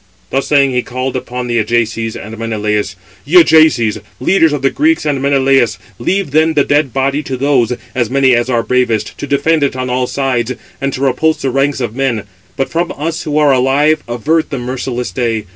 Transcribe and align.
Thus 0.31 0.47
saying, 0.47 0.71
he 0.71 0.81
called 0.81 1.15
upon 1.15 1.45
the 1.45 1.59
Ajaces, 1.59 2.15
and 2.15 2.35
Menelaus: 2.35 2.95
"Ye 3.23 3.41
Ajaces, 3.43 3.99
leaders 4.19 4.51
of 4.51 4.63
the 4.63 4.71
Greeks, 4.71 5.05
and 5.05 5.21
Menelaus, 5.21 5.77
leave 5.99 6.31
then 6.31 6.55
the 6.55 6.63
dead 6.63 6.91
body 6.91 7.21
to 7.21 7.37
those, 7.37 7.73
as 7.93 8.09
many 8.09 8.33
as 8.33 8.49
are 8.49 8.63
bravest, 8.63 9.15
to 9.19 9.27
defend 9.27 9.61
it 9.61 9.75
on 9.75 9.91
all 9.91 10.07
sides, 10.07 10.53
and 10.81 10.91
to 10.93 11.01
repulse 11.01 11.43
the 11.43 11.51
ranks 11.51 11.79
of 11.81 11.95
men; 11.95 12.23
but 12.57 12.71
from 12.71 12.91
us 12.97 13.21
who 13.25 13.37
are 13.37 13.53
alive 13.53 14.01
avert 14.07 14.49
the 14.49 14.57
merciless 14.57 15.11
day. 15.11 15.45